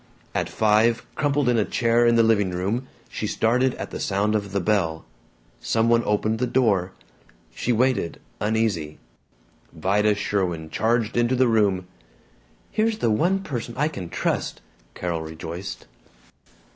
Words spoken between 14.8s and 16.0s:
Carol rejoiced.